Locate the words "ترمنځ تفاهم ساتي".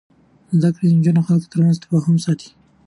1.51-2.49